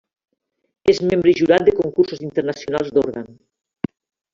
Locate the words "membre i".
1.11-1.35